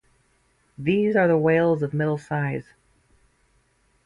[0.79, 2.73] These are the whales of middle size.